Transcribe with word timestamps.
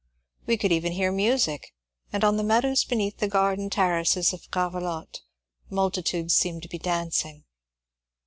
We 0.47 0.57
could 0.57 0.71
even 0.71 0.93
hear 0.93 1.11
music, 1.11 1.75
and 2.11 2.23
on 2.23 2.35
the 2.37 2.43
meadows 2.43 2.83
beneath 2.83 3.17
the 3.19 3.27
garden 3.27 3.69
ter 3.69 3.93
races 3.97 4.33
of 4.33 4.49
Gravelotte 4.49 5.21
multitudes 5.69 6.33
seemed 6.33 6.63
to 6.63 6.67
be 6.67 6.79
dancing. 6.79 7.43